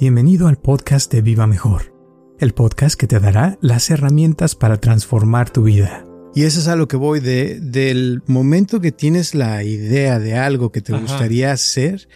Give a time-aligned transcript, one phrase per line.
[0.00, 1.92] Bienvenido al podcast de Viva Mejor,
[2.38, 6.06] el podcast que te dará las herramientas para transformar tu vida.
[6.36, 10.36] Y eso es a lo que voy de, del momento que tienes la idea de
[10.36, 12.08] algo que te gustaría hacer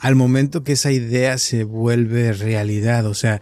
[0.00, 3.06] al momento que esa idea se vuelve realidad.
[3.06, 3.40] O sea,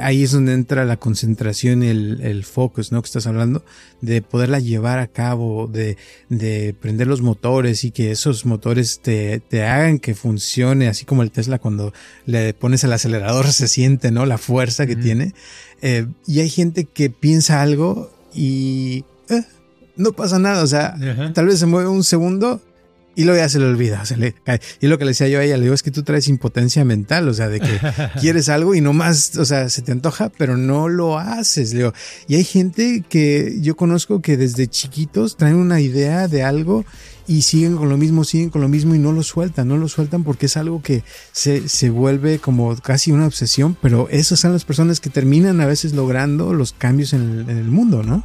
[0.00, 3.00] ahí es donde entra la concentración y el, el focus, ¿no?
[3.02, 3.64] Que estás hablando,
[4.00, 5.96] de poderla llevar a cabo, de,
[6.28, 11.22] de prender los motores y que esos motores te, te hagan que funcione, así como
[11.22, 11.92] el Tesla cuando
[12.26, 14.26] le pones el acelerador se siente, ¿no?
[14.26, 15.34] La fuerza que tiene.
[15.82, 19.44] Eh, y hay gente que piensa algo y eh,
[19.96, 20.96] no pasa nada, o sea,
[21.34, 22.60] tal vez se mueve un segundo
[23.14, 24.60] y luego ya se le olvida, se le cae.
[24.80, 26.84] Y lo que le decía yo a ella, le digo, es que tú traes impotencia
[26.84, 27.80] mental, o sea, de que
[28.20, 31.92] quieres algo y nomás, o sea, se te antoja, pero no lo haces, le digo.
[32.26, 36.84] Y hay gente que yo conozco que desde chiquitos traen una idea de algo
[37.26, 39.88] y siguen con lo mismo, siguen con lo mismo y no lo sueltan, no lo
[39.88, 44.52] sueltan porque es algo que se, se vuelve como casi una obsesión, pero esas son
[44.52, 48.24] las personas que terminan a veces logrando los cambios en el, en el mundo, ¿no?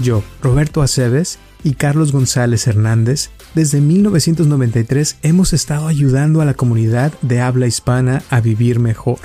[0.00, 7.12] Yo, Roberto Aceves, y Carlos González Hernández, desde 1993 hemos estado ayudando a la comunidad
[7.22, 9.18] de habla hispana a vivir mejor.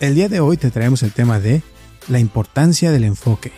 [0.00, 1.62] El día de hoy te traemos el tema de
[2.08, 3.52] la importancia del enfoque.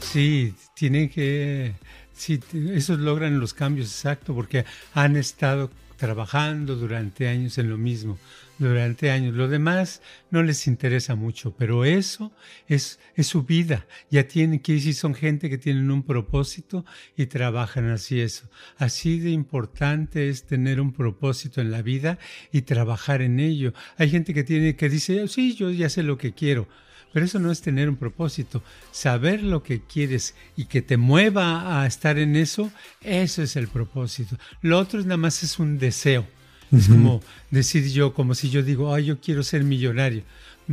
[0.00, 1.74] Sí, tienen que,
[2.12, 2.40] sí,
[2.72, 8.18] esos logran los cambios exactos porque han estado trabajando durante años en lo mismo
[8.60, 9.34] durante años.
[9.34, 12.30] Lo demás no les interesa mucho, pero eso
[12.68, 13.86] es, es su vida.
[14.10, 16.84] Ya tienen que decir, son gente que tienen un propósito
[17.16, 18.48] y trabajan así eso.
[18.76, 22.18] Así de importante es tener un propósito en la vida
[22.52, 23.72] y trabajar en ello.
[23.96, 26.68] Hay gente que tiene que dice, sí, yo ya sé lo que quiero.
[27.12, 28.62] Pero eso no es tener un propósito.
[28.92, 33.66] Saber lo que quieres y que te mueva a estar en eso, eso es el
[33.66, 34.36] propósito.
[34.62, 36.24] Lo otro es nada más es un deseo
[36.72, 40.22] es como decir yo, como si yo digo, ay, yo quiero ser millonario.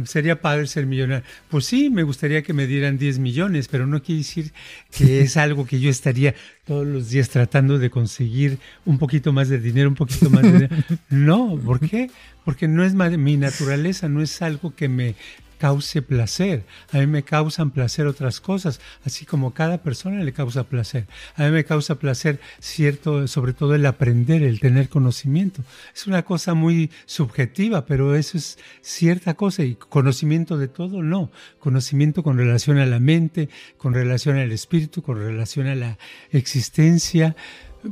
[0.06, 1.26] Sería padre ser millonario.
[1.50, 4.54] Pues sí, me gustaría que me dieran 10 millones, pero no quiere decir
[4.96, 6.36] que es algo que yo estaría
[6.66, 10.52] todos los días tratando de conseguir un poquito más de dinero, un poquito más de
[10.52, 10.76] dinero.
[11.10, 12.12] No, ¿por qué?
[12.46, 15.16] Porque no es mi naturaleza, no es algo que me
[15.58, 16.64] cause placer.
[16.92, 21.08] A mí me causan placer otras cosas, así como cada persona le causa placer.
[21.36, 25.64] A mí me causa placer cierto, sobre todo el aprender, el tener conocimiento.
[25.96, 31.32] Es una cosa muy subjetiva, pero eso es cierta cosa y conocimiento de todo, no.
[31.60, 35.98] Conocimiento con relación a la mente, con relación al espíritu, con relación a la
[36.32, 37.36] existencia,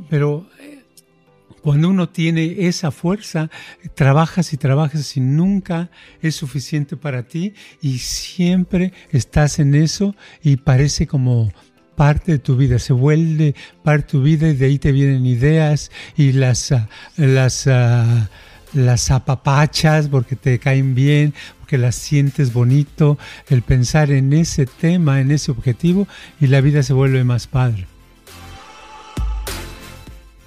[0.08, 0.48] pero
[1.66, 3.50] cuando uno tiene esa fuerza,
[3.96, 5.90] trabajas y trabajas y nunca
[6.22, 11.52] es suficiente para ti y siempre estás en eso y parece como
[11.96, 15.26] parte de tu vida, se vuelve parte de tu vida y de ahí te vienen
[15.26, 18.30] ideas y las, ah, las, ah,
[18.72, 25.20] las apapachas porque te caen bien, porque las sientes bonito, el pensar en ese tema,
[25.20, 26.06] en ese objetivo
[26.40, 27.88] y la vida se vuelve más padre.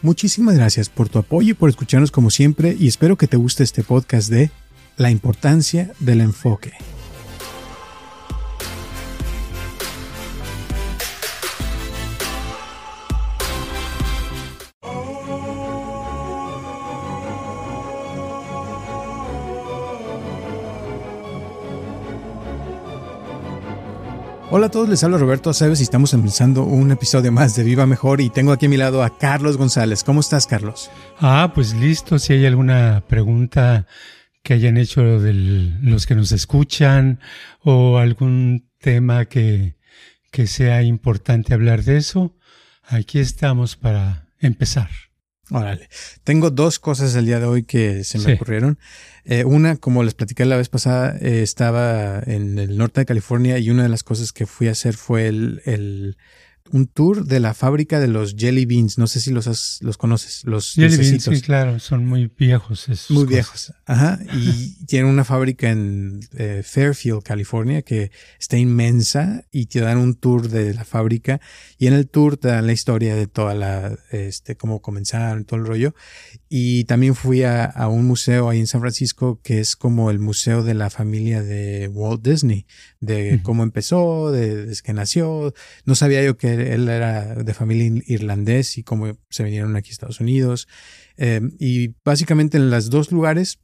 [0.01, 3.63] Muchísimas gracias por tu apoyo y por escucharnos como siempre y espero que te guste
[3.63, 4.49] este podcast de
[4.97, 6.73] La importancia del enfoque.
[24.51, 27.85] Hola a todos, les habla Roberto Aceves y estamos empezando un episodio más de Viva
[27.85, 30.03] Mejor y tengo aquí a mi lado a Carlos González.
[30.03, 30.89] ¿Cómo estás, Carlos?
[31.19, 33.85] Ah, pues listo, si hay alguna pregunta
[34.41, 37.19] que hayan hecho los que nos escuchan
[37.63, 39.75] o algún tema que,
[40.31, 42.35] que sea importante hablar de eso,
[42.87, 44.89] aquí estamos para empezar.
[45.51, 45.89] Órale.
[46.23, 48.77] Tengo dos cosas el día de hoy que se me ocurrieron.
[49.25, 53.57] Eh, una, como les platicé la vez pasada, eh, estaba en el norte de California
[53.57, 56.17] y una de las cosas que fui a hacer fue el, el
[56.71, 58.97] un tour de la fábrica de los jelly beans.
[58.97, 60.43] No sé si los los conoces.
[60.45, 62.89] Los jelly beans, sí, claro, son muy viejos.
[62.89, 63.73] Esos muy viejos.
[63.85, 64.19] Ajá.
[64.33, 70.15] Y tienen una fábrica en eh, Fairfield, California, que está inmensa y te dan un
[70.15, 71.41] tour de la fábrica.
[71.77, 75.59] Y en el tour te dan la historia de toda la, este, cómo comenzaron, todo
[75.59, 75.95] el rollo.
[76.49, 80.19] Y también fui a, a un museo ahí en San Francisco que es como el
[80.19, 82.65] museo de la familia de Walt Disney,
[82.99, 85.53] de cómo empezó, de, desde que nació.
[85.85, 89.93] No sabía yo que él era de familia irlandés y cómo se vinieron aquí a
[89.93, 90.67] Estados Unidos.
[91.17, 93.59] Eh, y básicamente en los dos lugares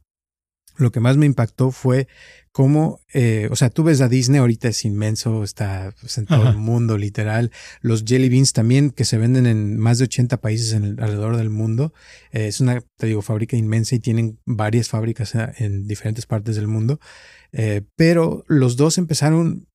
[0.78, 2.06] lo que más me impactó fue
[2.52, 6.48] cómo, eh, o sea, tú ves a Disney, ahorita es inmenso, está pues, en todo
[6.48, 7.50] el mundo, literal.
[7.80, 11.50] Los jelly beans también, que se venden en más de 80 países en alrededor del
[11.50, 11.92] mundo.
[12.32, 16.56] Eh, es una, te digo, fábrica inmensa y tienen varias fábricas eh, en diferentes partes
[16.56, 17.00] del mundo.
[17.96, 19.66] pero los dos empezaron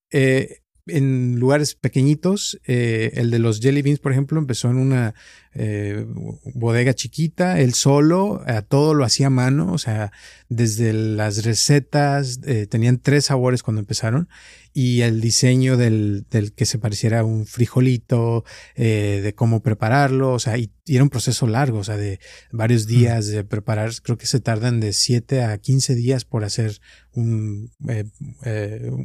[0.88, 2.60] en lugares pequeñitos.
[2.66, 5.13] Eh, el de los jelly beans, por ejemplo, empezó en una
[5.54, 6.06] eh,
[6.54, 10.12] bodega chiquita, él solo, a todo lo hacía a mano, o sea,
[10.50, 14.30] desde las recetas, eh, tenían tres sabores cuando empezaron,
[14.74, 18.45] y el diseño del, del que se pareciera a un frijolito,
[18.77, 22.19] de cómo prepararlo, o sea, y, era un proceso largo, o sea, de
[22.51, 26.80] varios días de preparar, creo que se tardan de 7 a 15 días por hacer
[27.13, 27.72] un,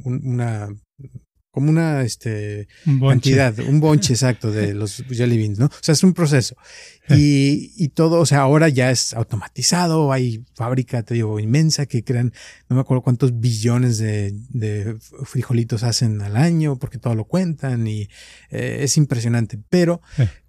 [0.04, 0.68] una
[1.56, 5.64] como una este, cantidad, un bonche exacto de los jelly beans, ¿no?
[5.64, 6.54] O sea, es un proceso.
[7.16, 12.02] Y, y todo, o sea, ahora ya es automatizado, hay fábrica, te digo, inmensa que
[12.02, 12.32] crean,
[12.68, 17.86] no me acuerdo cuántos billones de, de frijolitos hacen al año, porque todo lo cuentan
[17.86, 18.08] y
[18.50, 19.58] eh, es impresionante.
[19.68, 20.00] Pero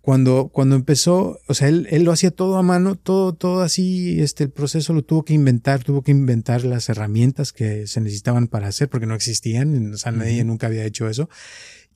[0.07, 4.21] cuando, cuando empezó, o sea, él, él lo hacía todo a mano, todo, todo así,
[4.21, 8.47] este, el proceso lo tuvo que inventar, tuvo que inventar las herramientas que se necesitaban
[8.47, 11.29] para hacer, porque no existían, o sea, nadie nunca había hecho eso.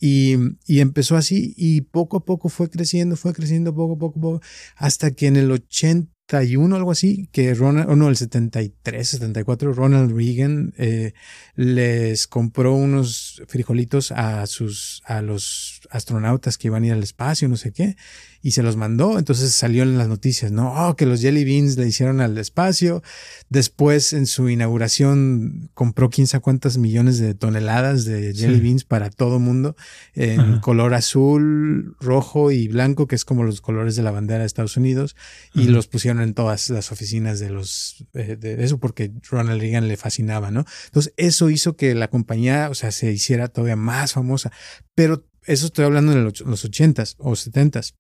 [0.04, 0.36] Y,
[0.80, 4.42] empezó así y poco a poco fue creciendo, fue creciendo poco a poco, poco,
[4.76, 10.12] hasta que en el 81, algo así, que Ronald, o no, el 73, 74, Ronald
[10.18, 11.14] Reagan eh,
[11.54, 17.48] les compró unos frijolitos a sus, a los astronautas que iban a ir al espacio,
[17.48, 17.96] no sé qué,
[18.42, 19.20] y se los mandó.
[19.20, 20.74] Entonces salió en las noticias, ¿no?
[20.74, 23.04] Oh, que los Jelly Beans le hicieron al espacio.
[23.50, 29.10] Después, en su inauguración, compró quién sabe cuántas millones de toneladas de Jelly Beans para
[29.10, 29.76] todo mundo
[30.16, 34.46] en color azul, rojo y blanco, que es como los colores de la bandera de
[34.46, 35.16] Estados Unidos,
[35.54, 39.88] y los pusieron en todas las oficinas de los, eh, de eso porque Ronald Reagan
[39.88, 40.66] le fascinaba, ¿no?
[40.86, 44.52] Entonces, eso hizo que la compañía, o sea, se hiciera todavía más famosa.
[44.96, 47.96] Pero eso estoy hablando en los ochentas o setentas.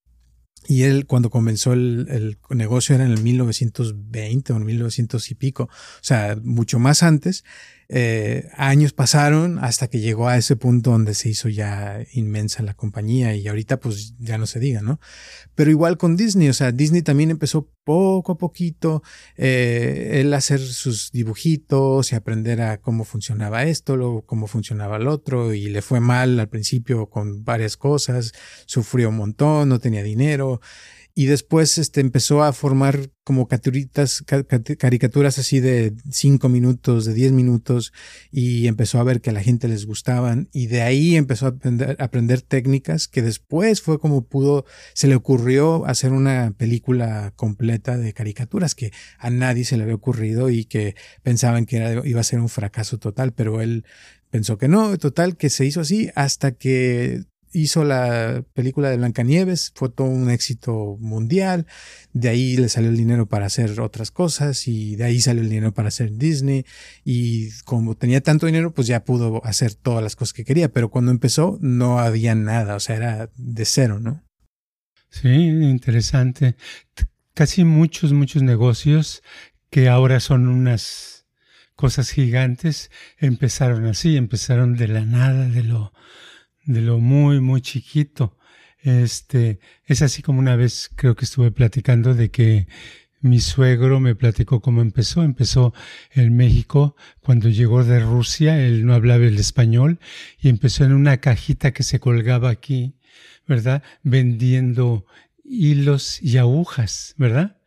[0.67, 5.35] Y él, cuando comenzó el, el, negocio, era en el 1920 o en 1900 y
[5.35, 5.69] pico, o
[6.03, 7.43] sea, mucho más antes.
[7.93, 12.73] Eh, años pasaron hasta que llegó a ese punto donde se hizo ya inmensa la
[12.73, 15.01] compañía y ahorita pues ya no se diga, ¿no?
[15.55, 19.03] Pero igual con Disney, o sea, Disney también empezó poco a poquito,
[19.35, 25.09] eh, él hacer sus dibujitos y aprender a cómo funcionaba esto, lo, cómo funcionaba el
[25.09, 28.31] otro y le fue mal al principio con varias cosas,
[28.67, 30.61] sufrió un montón, no tenía dinero
[31.13, 37.93] y después este, empezó a formar como caricaturas así de cinco minutos, de diez minutos,
[38.31, 41.55] y empezó a ver que a la gente les gustaban, y de ahí empezó a
[41.99, 48.13] aprender, técnicas que después fue como pudo, se le ocurrió hacer una película completa de
[48.13, 52.39] caricaturas que a nadie se le había ocurrido y que pensaban que iba a ser
[52.39, 53.85] un fracaso total, pero él
[54.31, 59.71] pensó que no, total, que se hizo así hasta que hizo la película de Blancanieves,
[59.75, 61.67] fue todo un éxito mundial,
[62.13, 65.49] de ahí le salió el dinero para hacer otras cosas y de ahí salió el
[65.49, 66.65] dinero para hacer Disney
[67.03, 70.89] y como tenía tanto dinero pues ya pudo hacer todas las cosas que quería, pero
[70.89, 74.23] cuando empezó no había nada, o sea, era de cero, ¿no?
[75.09, 76.55] Sí, interesante.
[77.33, 79.23] Casi muchos, muchos negocios
[79.69, 81.25] que ahora son unas
[81.75, 85.93] cosas gigantes empezaron así, empezaron de la nada, de lo
[86.65, 88.37] de lo muy, muy chiquito.
[88.83, 92.67] Este, es así como una vez creo que estuve platicando de que
[93.21, 95.23] mi suegro me platicó cómo empezó.
[95.23, 95.73] Empezó
[96.11, 99.99] en México cuando llegó de Rusia, él no hablaba el español
[100.39, 102.95] y empezó en una cajita que se colgaba aquí,
[103.47, 103.83] ¿verdad?
[104.03, 105.05] Vendiendo
[105.43, 107.60] hilos y agujas, ¿verdad?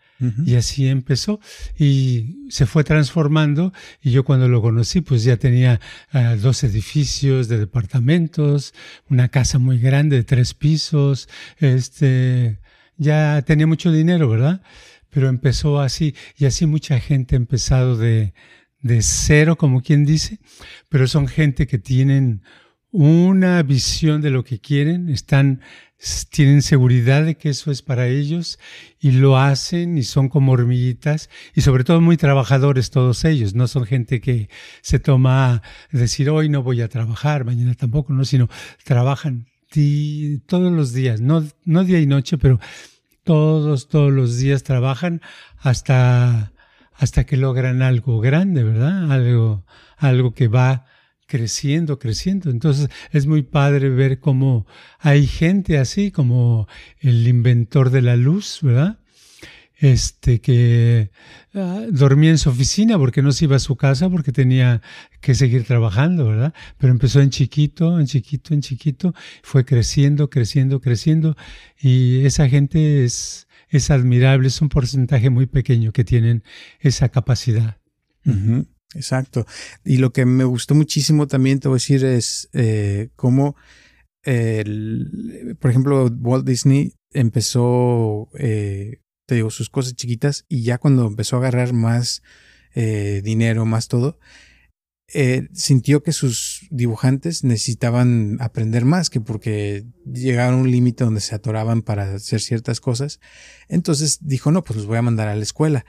[0.46, 1.40] Y así empezó
[1.78, 5.80] y se fue transformando y yo cuando lo conocí pues ya tenía
[6.12, 8.74] uh, dos edificios de departamentos,
[9.08, 11.28] una casa muy grande de tres pisos,
[11.58, 12.60] este,
[12.96, 14.62] ya tenía mucho dinero, ¿verdad?
[15.10, 18.34] Pero empezó así y así mucha gente ha empezado de,
[18.80, 20.38] de cero, como quien dice,
[20.88, 22.42] pero son gente que tienen
[22.90, 25.60] una visión de lo que quieren, están
[26.30, 28.58] tienen seguridad de que eso es para ellos
[29.00, 33.68] y lo hacen y son como hormiguitas y sobre todo muy trabajadores todos ellos, no
[33.68, 34.50] son gente que
[34.82, 38.48] se toma decir hoy no voy a trabajar, mañana tampoco, no, sino
[38.84, 39.46] trabajan
[40.46, 42.60] todos los días, no, no día y noche, pero
[43.24, 45.20] todos, todos los días trabajan
[45.58, 46.52] hasta,
[46.92, 49.10] hasta que logran algo grande, ¿verdad?
[49.10, 49.64] Algo,
[49.96, 50.86] algo que va
[51.34, 52.48] creciendo, creciendo.
[52.48, 54.68] Entonces es muy padre ver cómo
[55.00, 56.68] hay gente así, como
[57.00, 59.00] el inventor de la luz, ¿verdad?
[59.76, 61.10] este que
[61.54, 64.80] ah, dormía en su oficina porque no se iba a su casa porque tenía
[65.20, 66.54] que seguir trabajando, ¿verdad?
[66.78, 69.12] Pero empezó en chiquito, en chiquito, en chiquito,
[69.42, 71.36] fue creciendo, creciendo, creciendo
[71.80, 76.44] y esa gente es, es admirable, es un porcentaje muy pequeño que tienen
[76.78, 77.78] esa capacidad.
[78.94, 79.46] Exacto.
[79.84, 83.56] Y lo que me gustó muchísimo también, te voy a decir, es eh, cómo,
[84.24, 91.36] por ejemplo, Walt Disney empezó eh, te digo, sus cosas chiquitas y ya cuando empezó
[91.36, 92.22] a agarrar más
[92.74, 94.18] eh, dinero, más todo,
[95.12, 101.20] eh, sintió que sus dibujantes necesitaban aprender más, que porque llegaron a un límite donde
[101.20, 103.20] se atoraban para hacer ciertas cosas.
[103.68, 105.84] Entonces dijo, no, pues los voy a mandar a la escuela.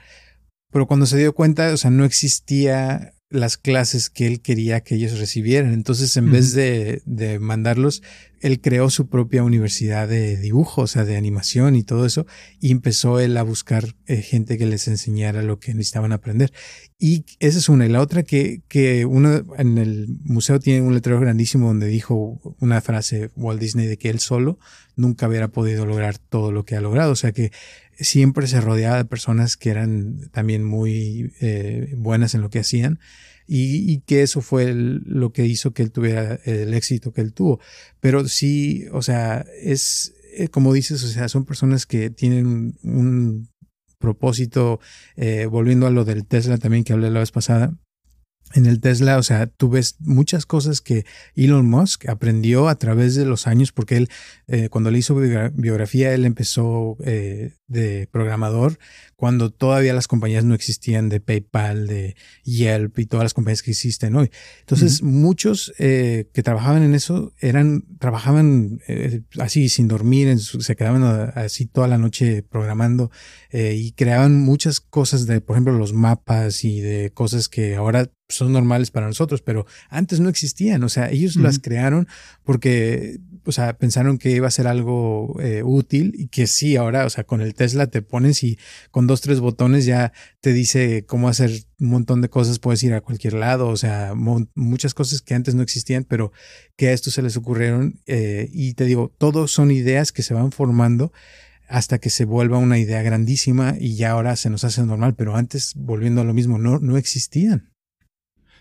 [0.70, 4.94] Pero cuando se dio cuenta, o sea, no existía las clases que él quería que
[4.94, 5.72] ellos recibieran.
[5.72, 8.02] Entonces, en vez de, de, mandarlos,
[8.40, 12.26] él creó su propia universidad de dibujo, o sea, de animación y todo eso,
[12.60, 16.52] y empezó él a buscar eh, gente que les enseñara lo que necesitaban aprender.
[16.98, 17.86] Y esa es una.
[17.86, 22.40] Y la otra que, que uno en el museo tiene un letrero grandísimo donde dijo
[22.60, 24.58] una frase Walt Disney de que él solo
[24.94, 27.12] nunca hubiera podido lograr todo lo que ha logrado.
[27.12, 27.50] O sea que
[27.98, 32.98] siempre se rodeaba de personas que eran también muy eh, buenas en lo que hacían
[33.46, 37.32] y, y que eso fue lo que hizo que él tuviera el éxito que él
[37.32, 37.60] tuvo.
[38.00, 43.48] Pero sí, o sea, es eh, como dices, o sea, son personas que tienen un
[43.98, 44.80] propósito,
[45.16, 47.74] eh, volviendo a lo del Tesla también que hablé la vez pasada,
[48.54, 53.14] en el Tesla, o sea, tú ves muchas cosas que Elon Musk aprendió a través
[53.16, 54.08] de los años, porque él,
[54.46, 58.78] eh, cuando le hizo biografía, él empezó eh, de programador
[59.16, 63.72] cuando todavía las compañías no existían de PayPal, de Yelp y todas las compañías que
[63.72, 64.30] existen hoy.
[64.60, 68.80] Entonces, muchos eh, que trabajaban en eso eran, trabajaban
[69.40, 71.02] así sin dormir, se quedaban
[71.34, 73.10] así toda la noche programando
[73.52, 78.52] y creaban muchas cosas de, por ejemplo, los mapas y de cosas que ahora son
[78.52, 80.82] normales para nosotros, pero antes no existían.
[80.82, 82.08] O sea, ellos las crearon
[82.42, 87.06] porque, o sea, pensaron que iba a ser algo eh, útil y que sí, ahora,
[87.06, 88.58] o sea, con el Tesla te pones y
[88.90, 92.94] con dos, tres botones ya te dice cómo hacer un montón de cosas, puedes ir
[92.94, 96.32] a cualquier lado, o sea, muchas cosas que antes no existían, pero
[96.76, 98.00] que a esto se les ocurrieron.
[98.06, 101.12] Eh, y te digo, todos son ideas que se van formando
[101.68, 105.36] hasta que se vuelva una idea grandísima y ya ahora se nos hace normal, pero
[105.36, 107.75] antes, volviendo a lo mismo, no, no existían.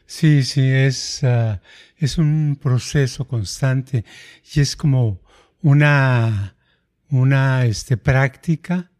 [0.07, 1.61] Sí, sí, es, ah,
[1.97, 4.05] es un proceso constante
[4.53, 5.21] y es como
[5.61, 6.55] una,
[7.09, 8.91] una este, práctica,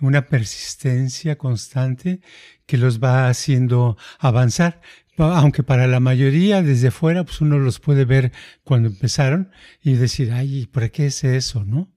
[0.00, 2.20] una persistencia constante
[2.66, 4.80] que los va haciendo avanzar.
[5.16, 9.50] Aunque para la mayoría desde fuera, pues uno los puede ver cuando empezaron
[9.82, 11.92] y decir, ay, ¿para qué es eso, no?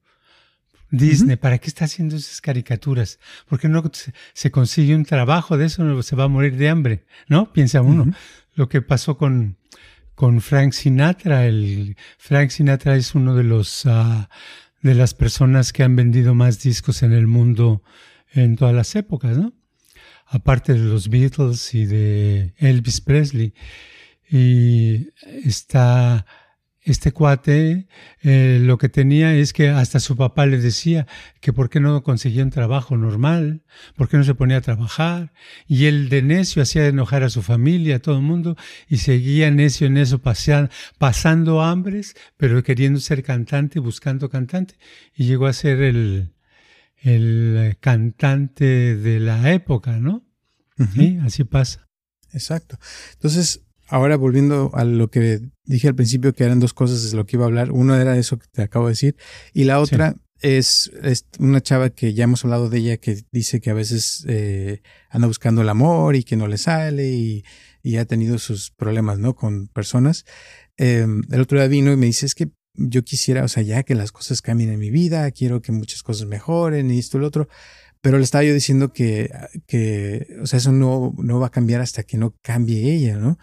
[0.89, 3.19] Disney, ¿para qué está haciendo esas caricaturas?
[3.47, 3.83] ¿Por qué no
[4.33, 6.03] se consigue un trabajo de eso?
[6.03, 7.53] Se va a morir de hambre, ¿no?
[7.53, 8.11] Piensa uno
[8.53, 9.57] lo que pasó con,
[10.15, 11.45] con Frank Sinatra.
[11.45, 14.25] El, Frank Sinatra es uno de los uh,
[14.81, 17.83] de las personas que han vendido más discos en el mundo
[18.33, 19.53] en todas las épocas, ¿no?
[20.25, 23.53] Aparte de los Beatles y de Elvis Presley.
[24.29, 25.09] Y
[25.43, 26.25] está
[26.83, 27.87] este cuate
[28.21, 31.05] eh, lo que tenía es que hasta su papá le decía
[31.39, 33.63] que por qué no conseguía un trabajo normal,
[33.95, 35.31] por qué no se ponía a trabajar,
[35.67, 38.55] y él de necio hacía enojar a su familia, a todo el mundo,
[38.87, 40.21] y seguía necio en eso,
[40.97, 44.75] pasando hambres, pero queriendo ser cantante, buscando cantante,
[45.15, 46.33] y llegó a ser el,
[46.97, 50.25] el cantante de la época, ¿no?
[50.95, 51.87] Sí, así pasa.
[52.33, 52.79] Exacto.
[53.13, 53.61] Entonces,
[53.91, 57.35] ahora volviendo a lo que dije al principio, que eran dos cosas de lo que
[57.35, 57.71] iba a hablar.
[57.71, 59.17] Uno era eso que te acabo de decir.
[59.53, 60.89] Y la otra es,
[61.39, 65.27] una chava que ya hemos hablado de ella que dice que a veces eh, anda
[65.27, 67.43] buscando el amor y que no le sale y,
[67.97, 69.35] ha tenido sus problemas, ¿no?
[69.35, 70.23] Con personas.
[70.77, 73.83] Em, el otro día vino y me dice, es que yo quisiera, o sea, ya
[73.83, 77.21] que las cosas cambien en mi vida, quiero que muchas cosas mejoren y esto y
[77.21, 77.49] lo otro.
[77.99, 79.31] Pero le estaba yo diciendo que,
[79.67, 83.37] que o sea, eso no, no va a cambiar hasta que no cambie ella, ¿no?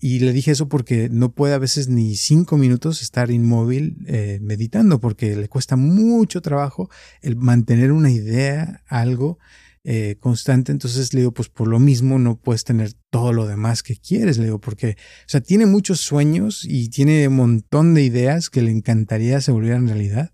[0.00, 4.38] Y le dije eso porque no puede a veces ni cinco minutos estar inmóvil eh,
[4.40, 6.88] meditando, porque le cuesta mucho trabajo
[7.20, 9.38] el mantener una idea, algo
[9.84, 10.72] eh, constante.
[10.72, 14.38] Entonces le digo, pues por lo mismo no puedes tener todo lo demás que quieres,
[14.38, 18.62] le digo, porque, o sea, tiene muchos sueños y tiene un montón de ideas que
[18.62, 20.32] le encantaría se volvieran realidad.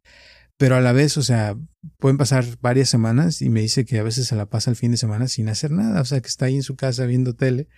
[0.59, 1.57] Pero a la vez, o sea,
[1.99, 4.93] pueden pasar varias semanas y me dice que a veces se la pasa el fin
[4.93, 7.69] de semana sin hacer nada, o sea, que está ahí en su casa viendo tele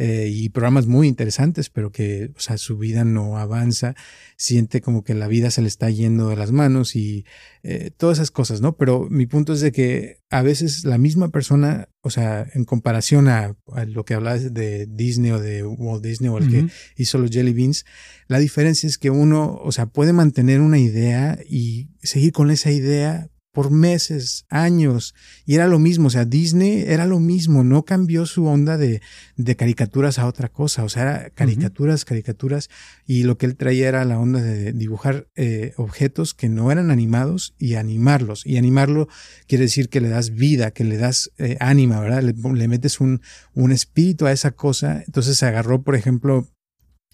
[0.00, 3.96] eh, y programas muy interesantes, pero que, o sea, su vida no avanza,
[4.36, 7.24] siente como que la vida se le está yendo de las manos y
[7.64, 8.76] eh, todas esas cosas, ¿no?
[8.76, 13.26] Pero mi punto es de que a veces la misma persona, o sea, en comparación
[13.26, 13.56] a,
[13.88, 17.52] lo que hablabas de Disney o de Walt Disney o el que hizo los Jelly
[17.52, 17.84] Beans,
[18.28, 22.70] la diferencia es que uno, o sea, puede mantener una idea y seguir con esa
[22.70, 27.84] idea por meses, años, y era lo mismo, o sea, Disney era lo mismo, no
[27.84, 29.02] cambió su onda de,
[29.36, 32.70] de caricaturas a otra cosa, o sea, era caricaturas, caricaturas,
[33.04, 36.92] y lo que él traía era la onda de dibujar eh, objetos que no eran
[36.92, 39.08] animados y animarlos, y animarlo
[39.48, 42.22] quiere decir que le das vida, que le das eh, ánima, ¿verdad?
[42.22, 43.22] Le, le metes un,
[43.54, 46.46] un espíritu a esa cosa, entonces se agarró, por ejemplo,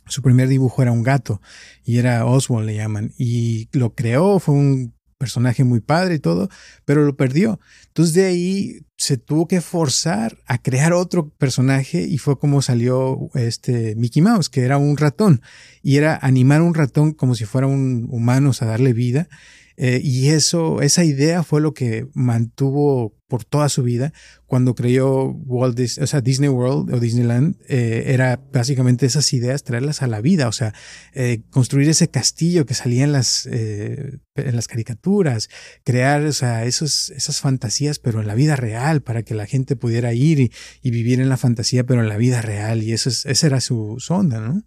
[0.04, 1.40] su primer dibujo era un gato
[1.86, 4.92] y era Oswald le llaman y lo creó, fue un
[5.24, 6.50] personaje muy padre y todo,
[6.84, 7.58] pero lo perdió.
[7.86, 13.30] Entonces de ahí se tuvo que forzar a crear otro personaje y fue como salió
[13.34, 15.40] este Mickey Mouse, que era un ratón
[15.82, 19.28] y era animar un ratón como si fuera un humano, o sea, darle vida.
[19.76, 24.12] Eh, y eso, esa idea fue lo que mantuvo por toda su vida.
[24.46, 29.64] Cuando creyó Walt Disney, o sea, Disney World o Disneyland, eh, era básicamente esas ideas,
[29.64, 30.72] traerlas a la vida, o sea,
[31.12, 35.48] eh, construir ese castillo que salía en las, en las caricaturas,
[35.82, 39.74] crear, o sea, esos, esas fantasías, pero en la vida real, para que la gente
[39.74, 40.52] pudiera ir
[40.82, 42.84] y, vivir en la fantasía, pero en la vida real.
[42.84, 44.62] Y eso es, esa era su sonda, ¿no?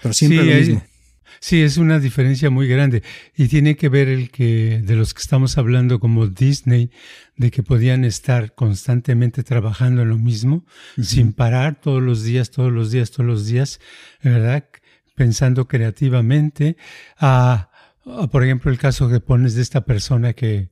[0.00, 0.82] Pero siempre lo mismo.
[1.40, 3.02] Sí, es una diferencia muy grande
[3.36, 6.90] y tiene que ver el que de los que estamos hablando como Disney,
[7.36, 10.64] de que podían estar constantemente trabajando en lo mismo,
[11.00, 13.80] sin parar todos los días, todos los días, todos los días,
[14.22, 14.64] ¿verdad?
[15.14, 16.76] Pensando creativamente.
[17.18, 17.70] a
[18.30, 20.70] por ejemplo, el caso que pones de esta persona que,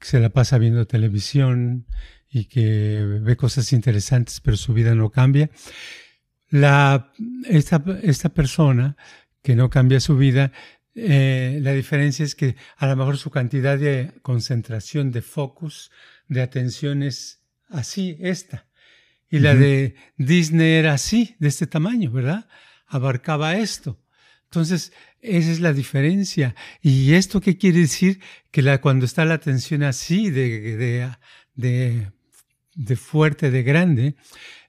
[0.00, 1.86] se la pasa viendo televisión
[2.30, 5.50] y que ve cosas interesantes, pero su vida no cambia.
[6.50, 7.12] La,
[7.46, 8.96] esta, esta persona
[9.42, 10.52] que no cambia su vida,
[11.00, 15.92] eh, la diferencia es que a lo mejor su cantidad de concentración, de focus,
[16.26, 18.66] de atención es así, esta.
[19.30, 22.48] Y la de Disney era así, de este tamaño, ¿verdad?
[22.86, 24.02] Abarcaba esto.
[24.44, 26.54] Entonces, esa es la diferencia.
[26.80, 28.20] ¿Y esto qué quiere decir?
[28.50, 31.10] Que la, cuando está la atención así, de, de,
[31.54, 32.10] de,
[32.74, 34.16] de fuerte, de grande,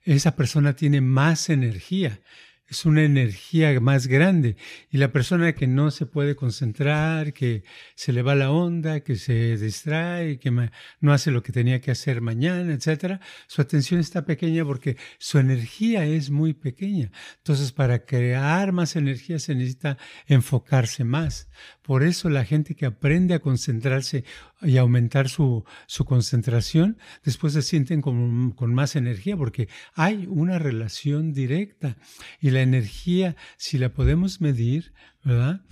[0.04, 2.20] esa persona tiene más energía
[2.70, 4.56] es una energía más grande.
[4.90, 7.64] Y la persona que no se puede concentrar, que
[7.96, 10.52] se le va la onda, que se distrae, que
[11.00, 15.38] no hace lo que tenía que hacer mañana, etcétera, su atención está pequeña porque su
[15.38, 17.10] energía es muy pequeña.
[17.38, 21.48] Entonces, para crear más energía se necesita enfocarse más.
[21.82, 24.24] Por eso la gente que aprende a concentrarse
[24.62, 30.58] y aumentar su, su concentración, después se sienten con, con, más energía porque hay una
[30.58, 31.96] relación directa.
[32.40, 34.92] Y la energía, si la podemos medir,
[35.24, 35.62] ¿verdad?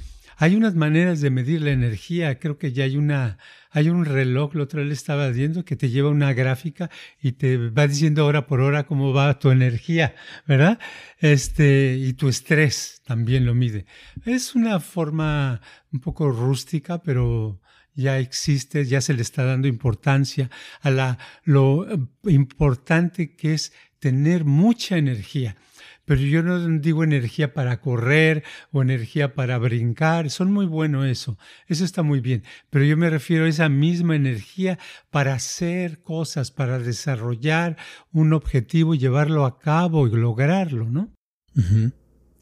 [0.40, 2.38] Hay unas maneras de medir la energía.
[2.38, 3.38] Creo que ya hay una,
[3.72, 7.56] hay un reloj, la otra vez estaba viendo, que te lleva una gráfica y te
[7.56, 10.14] va diciendo hora por hora cómo va tu energía,
[10.46, 10.78] ¿verdad?
[11.18, 13.86] Este, y tu estrés también lo mide.
[14.24, 15.60] Es una forma
[15.92, 17.60] un poco rústica, pero
[17.98, 21.84] ya existe, ya se le está dando importancia a la, lo
[22.24, 25.56] importante que es tener mucha energía.
[26.04, 31.38] Pero yo no digo energía para correr o energía para brincar, son muy bueno eso,
[31.66, 34.78] eso está muy bien, pero yo me refiero a esa misma energía
[35.10, 37.76] para hacer cosas, para desarrollar
[38.10, 41.12] un objetivo llevarlo a cabo y lograrlo, ¿no?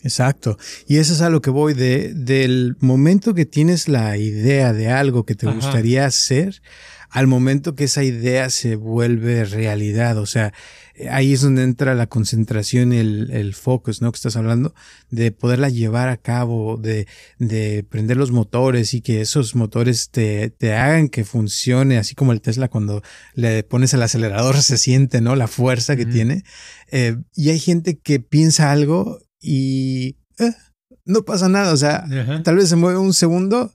[0.07, 0.57] Exacto.
[0.87, 4.89] Y eso es a lo que voy de, del momento que tienes la idea de
[4.89, 6.63] algo que te gustaría hacer,
[7.11, 10.19] al momento que esa idea se vuelve realidad.
[10.19, 10.53] O sea,
[11.11, 14.13] ahí es donde entra la concentración, el, el focus, ¿no?
[14.13, 14.75] Que estás hablando,
[15.11, 17.07] de poderla llevar a cabo, de,
[17.39, 22.33] de prender los motores y que esos motores te, te hagan que funcione, así como
[22.33, 23.03] el Tesla cuando
[23.35, 25.37] le pones el acelerador se siente, ¿no?
[25.37, 26.45] La fuerza que tiene.
[26.91, 30.53] Eh, y hay gente que piensa algo y eh,
[31.05, 31.73] no pasa nada.
[31.73, 32.05] O sea,
[32.43, 33.73] tal vez se mueve un segundo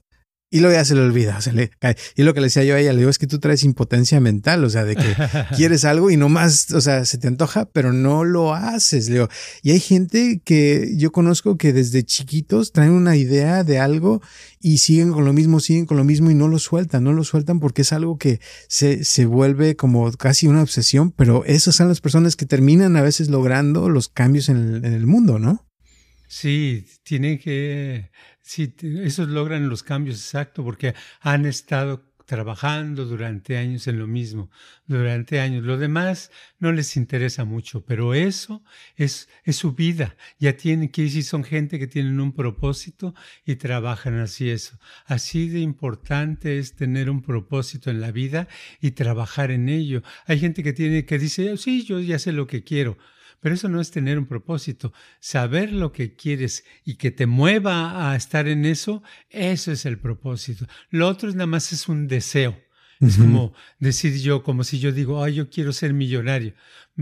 [0.52, 1.96] y luego ya se le olvida, se le cae.
[2.14, 4.20] Y lo que le decía yo a ella, le digo, es que tú traes impotencia
[4.20, 5.02] mental, o sea, de que
[5.56, 9.14] quieres algo y no más, o sea, se te antoja, pero no lo haces, le
[9.14, 9.28] digo.
[9.62, 14.20] Y hay gente que yo conozco que desde chiquitos traen una idea de algo
[14.60, 17.24] y siguen con lo mismo, siguen con lo mismo y no lo sueltan, no lo
[17.24, 18.38] sueltan porque es algo que
[18.68, 23.02] se, se vuelve como casi una obsesión, pero esas son las personas que terminan a
[23.02, 25.66] veces logrando los cambios en el, en el mundo, ¿no?
[26.28, 28.10] Sí, tienen que
[28.42, 34.50] Sí, esos logran los cambios exactos porque han estado trabajando durante años en lo mismo,
[34.86, 35.64] durante años.
[35.64, 38.64] Lo demás no les interesa mucho, pero eso
[38.96, 40.16] es, es su vida.
[40.38, 44.78] Ya tienen que decir, son gente que tienen un propósito y trabajan así eso.
[45.04, 48.48] Así de importante es tener un propósito en la vida
[48.80, 50.02] y trabajar en ello.
[50.26, 52.98] Hay gente que tiene que dice, sí, yo ya sé lo que quiero.
[53.42, 54.92] Pero eso no es tener un propósito.
[55.18, 59.98] Saber lo que quieres y que te mueva a estar en eso, eso es el
[59.98, 60.66] propósito.
[60.90, 62.56] Lo otro es nada más es un deseo.
[63.00, 66.54] Es como decir yo, como si yo digo, ay, yo quiero ser millonario.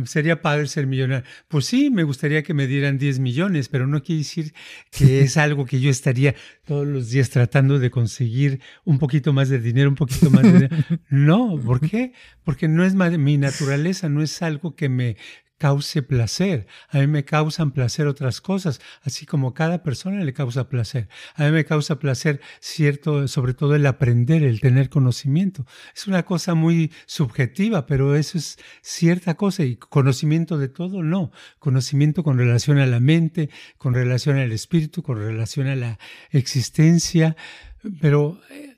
[0.06, 1.28] Sería padre ser millonario.
[1.46, 4.54] Pues sí, me gustaría que me dieran 10 millones, pero no quiere decir
[4.90, 9.50] que es algo que yo estaría todos los días tratando de conseguir un poquito más
[9.50, 10.76] de dinero, un poquito más de dinero.
[11.10, 12.14] No, ¿por qué?
[12.44, 15.18] Porque no es mi naturaleza, no es algo que me
[15.60, 16.66] cause placer.
[16.88, 21.08] A mí me causan placer otras cosas, así como cada persona le causa placer.
[21.34, 25.66] A mí me causa placer cierto, sobre todo el aprender, el tener conocimiento.
[25.94, 31.30] Es una cosa muy subjetiva, pero eso es cierta cosa y conocimiento de todo, no.
[31.58, 35.98] Conocimiento con relación a la mente, con relación al espíritu, con relación a la
[36.30, 37.36] existencia,
[38.00, 38.69] pero eh,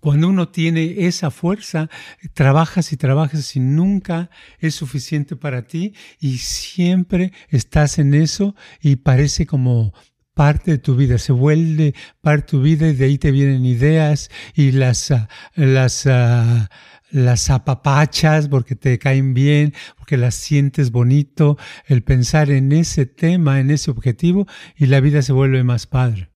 [0.00, 1.88] cuando uno tiene esa fuerza,
[2.34, 8.96] trabajas y trabajas y nunca es suficiente para ti y siempre estás en eso y
[8.96, 9.92] parece como
[10.34, 13.66] parte de tu vida, se vuelve parte de tu vida y de ahí te vienen
[13.66, 16.70] ideas y las, ah, las, ah,
[17.10, 23.58] las apapachas porque te caen bien, porque las sientes bonito, el pensar en ese tema,
[23.58, 24.46] en ese objetivo
[24.76, 26.30] y la vida se vuelve más padre.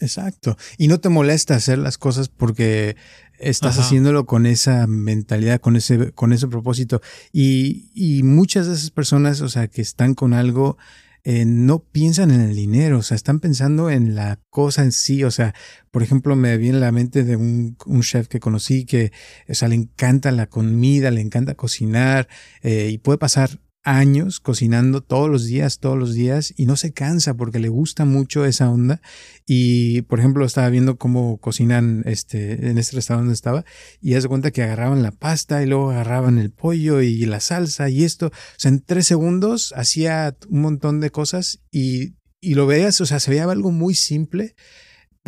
[0.00, 0.56] Exacto.
[0.76, 2.96] Y no te molesta hacer las cosas porque
[3.38, 7.00] estás haciéndolo con esa mentalidad, con ese, con ese propósito.
[7.32, 10.76] Y, y muchas de esas personas, o sea, que están con algo,
[11.24, 15.24] eh, no piensan en el dinero, o sea, están pensando en la cosa en sí.
[15.24, 15.54] O sea,
[15.90, 19.12] por ejemplo, me viene a la mente de un, un chef que conocí que,
[19.48, 22.28] o sea, le encanta la comida, le encanta cocinar
[22.62, 26.92] eh, y puede pasar años cocinando todos los días, todos los días y no se
[26.92, 29.00] cansa porque le gusta mucho esa onda.
[29.46, 33.64] Y por ejemplo, estaba viendo cómo cocinan este, en este restaurante estaba
[34.00, 37.88] y hace cuenta que agarraban la pasta y luego agarraban el pollo y la salsa
[37.88, 38.26] y esto.
[38.26, 43.06] O sea, en tres segundos hacía un montón de cosas y, y lo veías, o
[43.06, 44.54] sea, se veía algo muy simple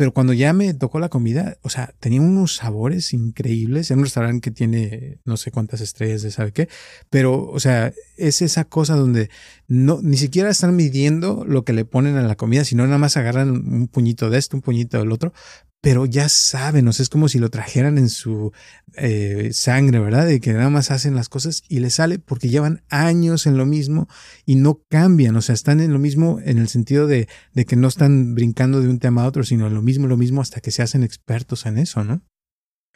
[0.01, 3.91] pero cuando ya me tocó la comida, o sea, tenía unos sabores increíbles.
[3.91, 6.69] En un restaurante que tiene no sé cuántas estrellas de sabe qué,
[7.11, 9.29] pero, o sea, es esa cosa donde
[9.67, 13.15] no, ni siquiera están midiendo lo que le ponen a la comida, sino nada más
[13.15, 15.33] agarran un puñito de esto, un puñito del otro,
[15.81, 18.53] pero ya saben, o sea, es como si lo trajeran en su
[18.93, 20.27] eh, sangre, ¿verdad?
[20.27, 23.65] De que nada más hacen las cosas y les sale porque llevan años en lo
[23.65, 24.07] mismo
[24.45, 27.75] y no cambian, o sea, están en lo mismo en el sentido de, de que
[27.75, 30.71] no están brincando de un tema a otro, sino lo mismo, lo mismo hasta que
[30.71, 32.21] se hacen expertos en eso, ¿no?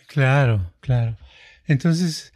[0.08, 1.18] Claro, claro.
[1.66, 2.34] Entonces,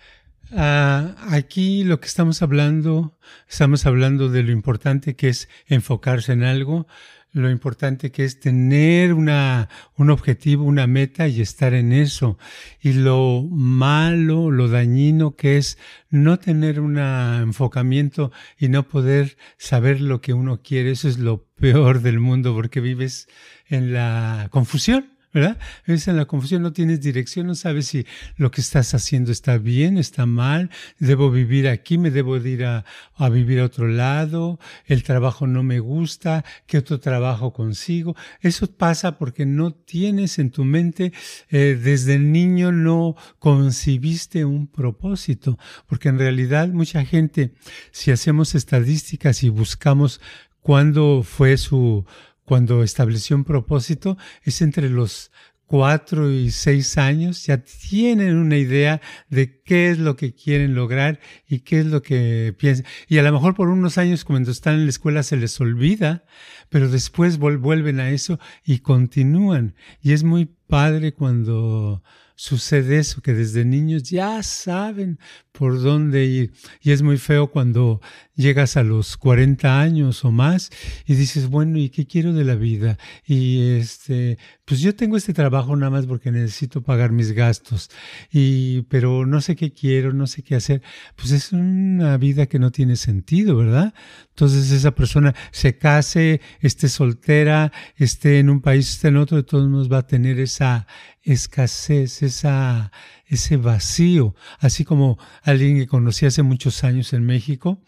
[0.51, 6.43] uh, aquí lo que estamos hablando, estamos hablando de lo importante que es enfocarse en
[6.43, 6.88] algo,
[7.31, 12.37] lo importante que es tener una, un objetivo, una meta y estar en eso.
[12.81, 15.77] Y lo malo, lo dañino que es
[16.09, 20.91] no tener un enfocamiento y no poder saber lo que uno quiere.
[20.91, 23.27] Eso es lo peor del mundo porque vives
[23.67, 25.18] en la confusión.
[25.33, 25.57] ¿Verdad?
[25.85, 28.05] Es en la confusión, no tienes dirección, no sabes si
[28.37, 32.85] lo que estás haciendo está bien, está mal, debo vivir aquí, me debo ir a,
[33.29, 38.15] vivir a otro lado, el trabajo no me gusta, ¿qué otro trabajo consigo?
[38.41, 41.13] Eso pasa porque no tienes en tu mente,
[41.49, 47.53] eh, desde niño no concibiste un propósito, porque en realidad mucha gente,
[47.91, 50.21] si hacemos estadísticas y buscamos
[50.61, 52.05] cuándo fue su,
[52.49, 55.31] cuando estableció un propósito es entre los
[55.67, 61.19] cuatro y seis años, ya tienen una idea de qué es lo que quieren lograr
[61.47, 62.88] y qué es lo que piensan.
[63.07, 66.25] Y a lo mejor por unos años cuando están en la escuela se les olvida,
[66.69, 69.75] pero después vuelven a eso y continúan.
[70.01, 72.01] Y es muy padre cuando
[72.39, 75.19] sucede eso, que desde niños ya saben
[75.52, 76.54] por dónde ir.
[76.82, 77.99] Y es muy feo cuando
[78.34, 80.69] llegas a los 40 años o más
[81.06, 82.97] y dices, bueno, ¿y qué quiero de la vida?
[83.25, 87.89] Y este, pues yo tengo este trabajo nada más porque necesito pagar mis gastos.
[88.32, 90.82] Y, pero no sé qué quiero, no sé qué hacer.
[91.17, 93.93] Pues es una vida que no tiene sentido, ¿verdad?
[94.30, 99.43] Entonces esa persona se case, esté soltera, esté en un país, esté en otro, de
[99.43, 100.88] todos modos va a tener esa,
[101.33, 102.91] escasez, esa,
[103.25, 107.81] ese vacío, así como alguien que conocí hace muchos años en México,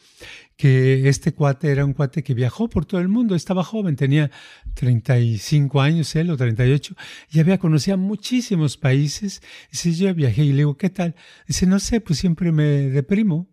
[0.57, 4.29] que este cuate era un cuate que viajó por todo el mundo, estaba joven, tenía
[4.75, 6.95] 35 años él o 38,
[7.31, 9.41] y había conocido muchísimos países.
[9.71, 11.15] Dice, yo viajé y le digo, ¿qué tal?
[11.47, 13.49] Dice, no sé, pues siempre me deprimo.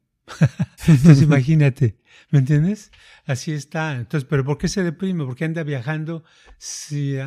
[0.86, 1.98] Entonces imagínate,
[2.30, 2.90] ¿me entiendes?
[3.26, 3.96] Así está.
[3.96, 5.24] Entonces, ¿pero por qué se deprime?
[5.24, 6.24] Porque anda viajando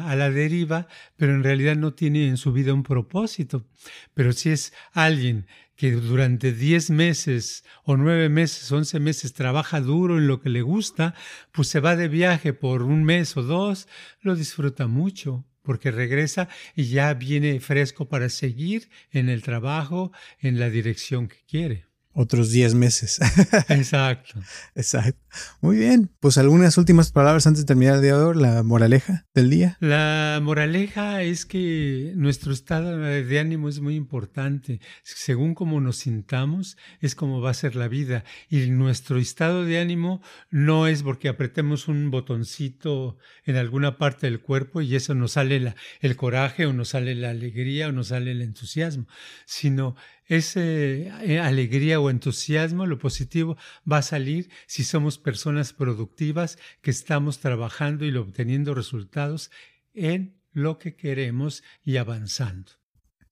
[0.03, 3.67] a la deriva, pero en realidad no tiene en su vida un propósito.
[4.13, 10.17] Pero si es alguien que durante 10 meses o 9 meses, 11 meses trabaja duro
[10.17, 11.13] en lo que le gusta,
[11.51, 13.87] pues se va de viaje por un mes o dos,
[14.21, 20.59] lo disfruta mucho porque regresa y ya viene fresco para seguir en el trabajo, en
[20.59, 23.19] la dirección que quiere otros 10 meses.
[23.69, 24.39] Exacto.
[24.75, 25.19] Exacto.
[25.61, 26.09] Muy bien.
[26.19, 29.77] Pues algunas últimas palabras antes de terminar el día de hoy, la moraleja del día.
[29.79, 34.81] La moraleja es que nuestro estado de ánimo es muy importante.
[35.03, 38.23] Según cómo nos sintamos, es como va a ser la vida.
[38.49, 44.41] Y nuestro estado de ánimo no es porque apretemos un botoncito en alguna parte del
[44.41, 48.31] cuerpo y eso nos sale el coraje o nos sale la alegría o nos sale
[48.31, 49.07] el entusiasmo,
[49.45, 49.95] sino
[50.31, 53.57] ese eh, alegría o entusiasmo, lo positivo,
[53.89, 59.51] va a salir si somos personas productivas que estamos trabajando y obteniendo resultados
[59.93, 62.71] en lo que queremos y avanzando.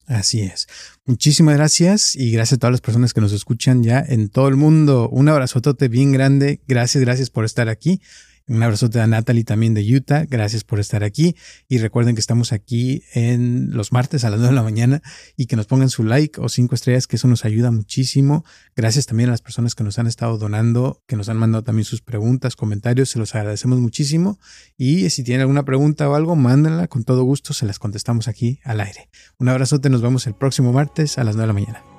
[0.07, 0.67] Así es.
[1.05, 4.57] Muchísimas gracias y gracias a todas las personas que nos escuchan ya en todo el
[4.57, 5.07] mundo.
[5.07, 6.62] Un abrazotote bien grande.
[6.67, 8.01] Gracias, gracias por estar aquí.
[8.49, 10.25] Un abrazote a Natalie también de Utah.
[10.25, 11.35] Gracias por estar aquí.
[11.67, 15.03] Y recuerden que estamos aquí en los martes a las 9 de la mañana
[15.38, 18.43] y que nos pongan su like o cinco estrellas, que eso nos ayuda muchísimo.
[18.75, 21.85] Gracias también a las personas que nos han estado donando, que nos han mandado también
[21.85, 23.09] sus preguntas, comentarios.
[23.09, 24.39] Se los agradecemos muchísimo.
[24.77, 26.88] Y si tienen alguna pregunta o algo, mándenla.
[26.88, 29.09] Con todo gusto se las contestamos aquí al aire.
[29.38, 29.89] Un abrazote.
[29.91, 31.98] Nos vemos el próximo martes a las 9 de la mañana.